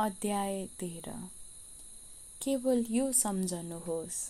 अध्याय 0.00 0.66
तेह्र। 0.80 1.12
केवल 2.42 2.84
यो 2.90 3.12
सम्झनुहोस्। 3.12 4.20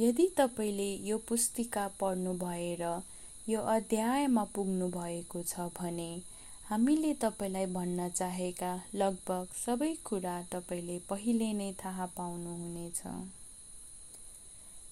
यदि 0.00 0.26
तपाईँले 0.36 0.88
यो 1.08 1.18
पुस्तिका 1.18 1.86
पढ्नु 2.00 2.32
भएर 2.34 2.82
यो 3.48 3.60
अध्यायमा 3.60 4.44
पुग्नु 4.44 4.88
भएको 4.88 5.42
छ 5.42 5.68
भने 5.78 6.10
हामीले 6.70 7.14
तपाईँलाई 7.14 7.66
भन्न 7.66 8.08
चाहेका 8.08 8.74
लगभग 8.94 9.46
सबै 9.66 9.94
कुरा 10.04 10.42
तपाईँले 10.52 10.98
पहिले 10.98 11.52
नै 11.52 11.72
थाहा 11.72 12.06
पाउनुहुनेछ। 12.06 13.02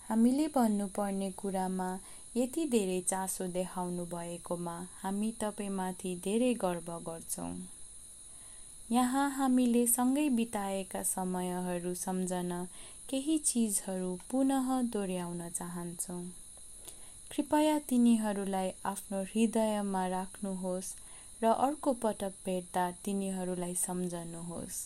हामीले 0.08 0.48
भन्नुपर्ने 0.48 1.30
कुरामा 1.30 1.92
यति 2.36 2.64
धेरै 2.68 3.00
चासो 3.00 3.46
देखाउनु 3.52 4.04
भएकोमा 4.06 4.80
हामी 5.02 5.32
तपाईँमाथि 5.40 6.20
धेरै 6.24 6.54
गर्व 6.54 6.98
गर्छौँ। 6.98 7.75
यहाँ 8.90 9.28
हामीले 9.30 9.86
सँगै 9.86 10.28
बिताएका 10.30 11.02
समयहरू 11.04 11.94
सम्झन 11.96 12.50
केही 13.10 13.38
चिजहरू 13.38 14.14
पुनः 14.30 14.68
दोहोऱ्याउन 14.82 15.48
चाहन्छौँ। 15.48 16.22
कृपया 17.30 17.78
तिनीहरूलाई 17.88 18.70
आफ्नो 18.86 19.22
हृदयमा 19.24 20.06
राख्नुहोस् 20.08 20.92
र 21.42 21.52
अर्को 21.64 21.92
पटक 22.02 22.38
भेट्दा 22.44 22.90
तिनीहरूलाई 23.04 23.74
सम्झनुहोस्। 23.74 24.78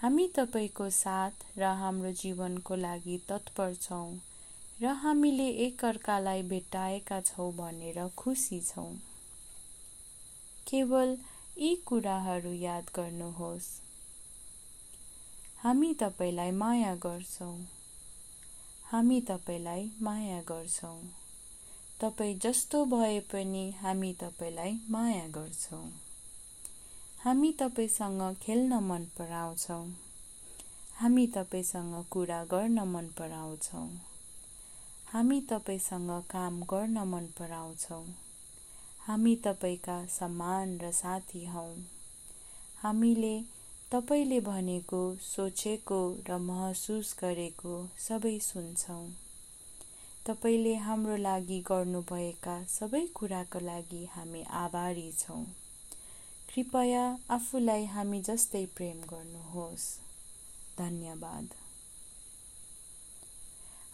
हामी 0.00 0.26
तपाईँको 0.36 0.90
साथ 0.90 1.46
र 1.58 1.72
हाम्रो 1.78 2.12
जीवनको 2.16 2.76
लागि 2.76 3.20
तत्पर 3.28 3.74
छौँ 3.80 4.10
र 4.82 4.98
हामीले 4.98 5.48
एकअर्कालाई 5.66 6.42
भेट्टाएका 6.50 7.20
छौँ 7.22 7.50
भनेर 7.54 8.06
खुसी 8.16 8.60
छौँ। 8.60 8.92
केवल 10.66 11.16
यी 11.60 11.74
कुराहरू 11.74 12.52
याद 12.52 12.84
गर्नुहोस्। 12.96 13.80
हामी 15.62 15.94
तपाईँलाई 15.94 16.50
माया 16.50 16.94
गर्छौँ। 16.94 17.66
हामी 18.84 19.20
तपाईँलाई 19.20 19.90
माया 20.02 20.40
गर्छौँ। 20.40 21.00
तपाईँ 22.00 22.38
जस्तो 22.38 22.84
भए 22.84 23.20
पनि 23.20 23.70
हामी 23.70 24.12
तपाईँलाई 24.12 24.78
माया 24.90 25.26
गर्छौँ। 25.28 25.92
हामी 27.24 27.52
तपाईँसँग 27.52 28.36
खेल्न 28.42 28.72
मन 28.72 29.04
पराउँछौँ। 29.18 29.94
हामी 30.96 31.26
तपाईँसँग 31.26 32.04
कुरा 32.10 32.44
गर्न 32.44 32.78
मन 32.78 33.06
पराउँछौँ। 33.06 33.90
हामी 35.12 35.40
तपाईँसँग 35.40 36.10
काम 36.10 36.62
गर्न 36.62 36.98
मन 36.98 37.26
पराउँछौँ। 37.38 38.27
हामी 39.08 39.36
तपाईँका 39.36 40.06
समान 40.06 40.78
र 40.78 40.90
साथी 40.92 41.44
हौ। 41.44 41.74
हामीले 42.82 43.42
तपाईँले 43.92 44.40
भनेको 44.40 45.16
सोचेको 45.20 46.16
र 46.28 46.36
महसुस 46.38 47.16
गरेको 47.20 47.88
सबै 47.98 48.38
सुन्छौँ। 48.38 49.12
तपाईँले 50.26 50.74
हाम्रो 50.74 51.16
लागि 51.16 51.60
गर्नुभएका 51.60 52.64
सबै 52.64 53.06
कुराको 53.14 53.58
लागि 53.60 54.04
हामी 54.04 54.42
आभारी 54.42 55.12
छौँ। 55.12 55.44
कृपया 56.54 57.18
आफूलाई 57.30 57.84
हामी 57.84 58.20
जस्तै 58.20 58.66
प्रेम 58.66 59.00
गर्नुहोस्। 59.00 59.88
धन्यवाद। 60.78 61.48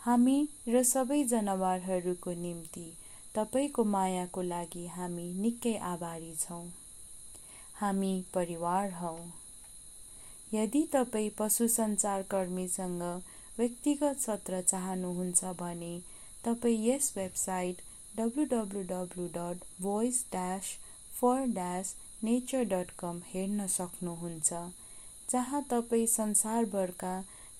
हामी 0.01 0.49
र 0.69 0.83
सबै 0.83 1.25
जनावरहरूको 1.25 2.33
निम्ति 2.33 3.04
तपाईँको 3.35 3.85
मायाको 3.85 4.43
लागि 4.43 4.87
हामी 4.97 5.23
निकै 5.43 5.75
आभारी 5.87 6.35
छौँ। 6.41 6.67
हामी 7.81 8.13
परिवार 8.35 8.93
हौ। 8.95 9.17
यदि 10.53 10.83
तपाईँ 10.93 11.31
पशु 11.39 11.67
सञ्चारकर्मीसँग 11.69 13.03
व्यक्तिगत 13.57 14.21
सत्र 14.21 14.61
चाहनुहुन्छ 14.63 15.53
भने 15.61 15.91
तपाईँ 16.45 16.79
यस 16.87 17.13
website 17.17 17.83
W 18.17 18.45
W 18.55 18.83
W 18.93 19.27
dot 19.37 19.67
voice 19.83 20.25
dash 20.33 20.71
for 21.19 21.45
dash 21.59 21.95
nature 22.25 22.65
dot 22.73 22.91
com 22.99 23.21
हेर्न 23.35 23.67
सक्नुहुन्छ 23.73 24.63
जहाँ 25.31 25.63
तपाईँ 25.71 26.07
संसारभरका 26.17 27.15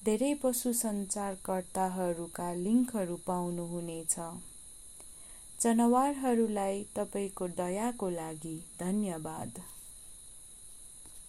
धेरै 0.05 0.33
पशु 0.43 0.73
सञ्चारकर्ताहरूका 0.79 2.53
लिङ्कहरू 2.65 3.17
पाउनुहुनेछ। 3.27 4.19
जनावरहरूलाई 5.65 6.83
तपाईँको 6.97 7.47
दयाको 7.59 8.09
लागि 8.11 8.57
धन्यवाद। 8.81 9.74